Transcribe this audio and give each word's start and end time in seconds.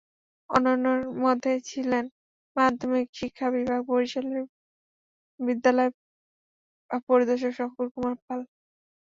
অন্যান্যের 0.49 1.01
মধ্যে 1.23 1.51
ছিলেন 1.69 2.05
মাধ্যমিক 2.55 3.07
শিক্ষা 3.19 3.47
বিভাগ 3.55 3.81
বরিশালে 3.89 4.39
বিদ্যালয় 5.39 5.91
পরিদর্শক 7.07 7.51
শংকর 7.59 7.87
কুমার 7.93 8.15
পাল। 8.25 8.39